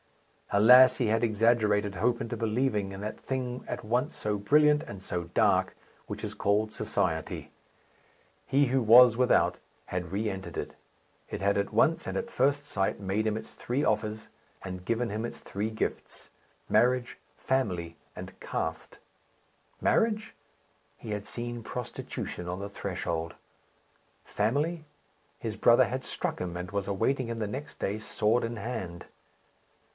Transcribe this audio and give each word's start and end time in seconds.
Alas! 0.53 0.97
he 0.97 1.07
had 1.07 1.23
exaggerated 1.23 1.95
hope 1.95 2.19
into 2.19 2.35
believing 2.35 2.91
in 2.91 2.99
that 3.01 3.17
thing 3.19 3.63
at 3.67 3.85
once 3.85 4.17
so 4.17 4.35
brilliant 4.37 4.81
and 4.83 5.01
so 5.01 5.25
dark 5.35 5.77
which 6.07 6.23
is 6.25 6.33
called 6.33 6.73
Society. 6.73 7.51
He 8.47 8.65
who 8.65 8.81
was 8.81 9.15
without 9.15 9.59
had 9.85 10.11
re 10.11 10.27
entered 10.27 10.57
it. 10.57 10.73
It 11.29 11.41
had 11.41 11.55
at 11.57 11.71
once, 11.71 12.05
and 12.05 12.17
at 12.17 12.31
first 12.31 12.65
sight, 12.67 12.99
made 12.99 13.25
him 13.27 13.37
its 13.37 13.53
three 13.53 13.83
offers, 13.85 14.27
and 14.61 14.83
given 14.83 15.09
him 15.09 15.23
its 15.23 15.39
three 15.39 15.69
gifts 15.69 16.31
marriage, 16.67 17.17
family, 17.37 17.95
and 18.15 18.37
caste. 18.41 18.97
Marriage? 19.79 20.33
He 20.97 21.11
had 21.11 21.27
seen 21.27 21.61
prostitution 21.63 22.49
on 22.49 22.59
the 22.59 22.69
threshold. 22.69 23.35
Family? 24.25 24.83
His 25.39 25.55
brother 25.55 25.85
had 25.85 26.03
struck 26.03 26.39
him, 26.39 26.57
and 26.57 26.71
was 26.71 26.87
awaiting 26.87 27.27
him 27.27 27.37
the 27.39 27.47
next 27.47 27.77
day, 27.79 27.99
sword 27.99 28.43
in 28.43 28.57
hand. 28.57 29.05